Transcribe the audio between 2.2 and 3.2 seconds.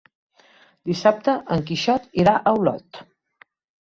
irà a Olot.